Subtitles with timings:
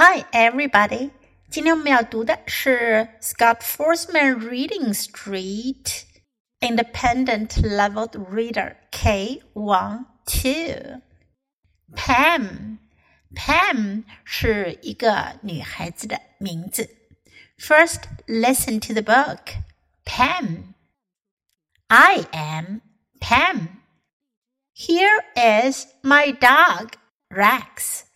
[0.00, 0.70] Hi, everybody.
[0.70, 1.10] everybody！
[1.50, 6.04] 今天我们要读的是 Scott Foresman Reading Street
[6.60, 10.04] Independent Leveled Reader K12。
[11.96, 12.78] Pam
[13.34, 16.88] Pam 是一个女孩子的名字。
[17.58, 19.56] First, listen to the book.
[20.04, 20.74] Pam.
[21.88, 22.82] I am
[23.20, 23.80] Pam.
[24.72, 26.92] Here is my dog,
[27.30, 28.07] Rex.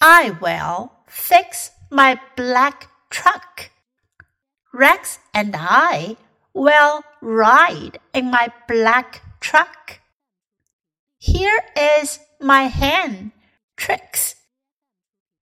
[0.00, 3.70] I will fix my black truck.
[4.72, 6.16] Rex and I
[6.52, 10.00] will ride in my black truck.
[11.18, 13.32] Here is my hen,
[13.76, 14.36] Trix.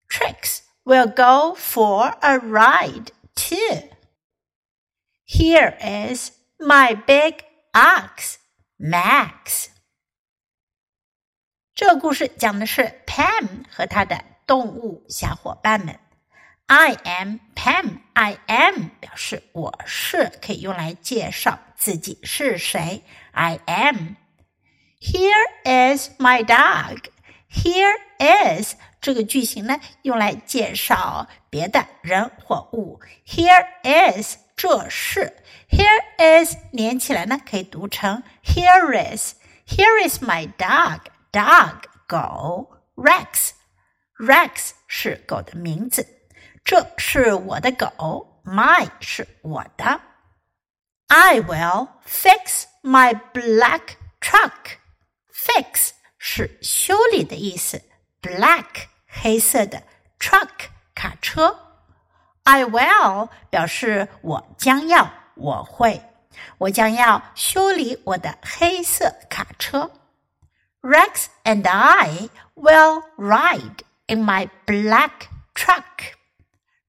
[0.08, 3.80] Trix will go for a ride too.
[5.24, 8.38] Here is my big ox,
[8.78, 9.70] Max.
[11.74, 15.98] 这个故事讲的是 Pam 和她的 动物小伙伴们。
[16.66, 17.98] I am Pam.
[18.14, 23.02] I am 表示我是，可以用来介绍自己是谁。
[23.32, 24.16] I am.
[24.98, 27.04] Here is my dog.
[27.50, 33.00] Here is 这个句型呢，用来介绍别的人或物。
[33.26, 35.36] Here is 这是。
[35.68, 39.34] Here is 连起来呢，可以读成 Here is.
[39.66, 41.00] Here is my dog.
[41.30, 42.70] Dog 狗。
[42.96, 43.50] Rex
[44.18, 46.06] Rex 是狗的名字，
[46.64, 50.00] 这是我的狗，my 是我的。
[51.08, 54.78] I will fix my black truck.
[55.32, 57.82] Fix 是修理的意思，
[58.22, 59.82] black 黑色的，
[60.18, 60.48] truck
[60.94, 61.58] 卡车。
[62.44, 66.02] I will 表示我将要，我会，
[66.58, 69.90] 我将要修理我的黑色卡车。
[70.80, 73.78] Rex and I will ride
[74.09, 76.15] in my black truck。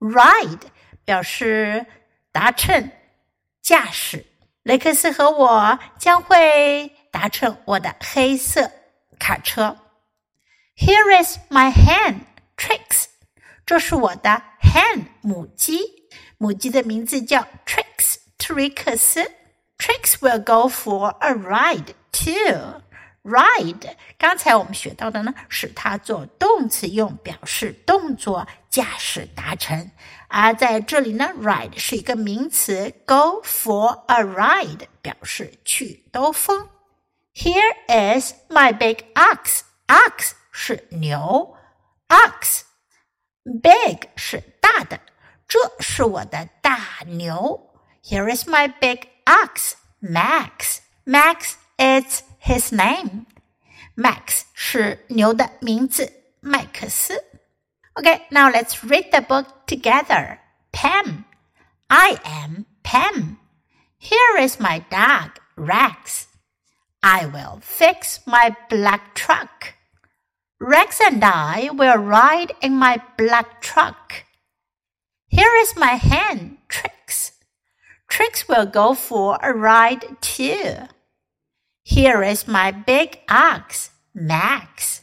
[0.00, 0.62] Ride
[1.04, 1.86] 表示
[2.32, 2.90] 达成、
[3.62, 4.26] 驾驶。
[4.62, 8.70] 雷克斯和我将会达成我的黑色
[9.18, 9.76] 卡车。
[10.76, 12.20] Here is my hen
[12.56, 13.06] Trix，
[13.64, 15.80] 这是我的 hen 母鸡。
[16.38, 19.30] 母鸡的名字叫 Trix 特瑞克斯。
[19.78, 22.82] Trix will go for a ride too。
[23.22, 29.90] Ride，刚才我们学到的呢，是它做动词用，表示动作、驾驶、达成。
[30.28, 36.70] 而在这里呢，ride 是一个名词，go for a ride 表示去兜风。
[37.34, 39.60] Here is my big ox.
[39.86, 41.54] Ox 是牛
[42.08, 44.98] ，ox，big 是大的，
[45.46, 47.68] 这是我的大牛。
[48.02, 50.78] Here is my big ox, Max.
[51.04, 53.25] Max，it's his name.
[53.95, 56.11] Max 是牛的名字，
[56.41, 57.23] 麦克斯。
[57.95, 60.39] Okay, now let's read the book together.
[60.71, 61.23] Pam.
[61.87, 63.37] I am Pam.
[63.97, 66.27] Here is my dog, Rex.
[67.01, 69.75] I will fix my black truck.
[70.59, 74.25] Rex and I will ride in my black truck.
[75.27, 77.33] Here is my hen, Trix.
[78.07, 80.87] Trix will go for a ride too.
[81.90, 85.02] Here is my big ox, Max.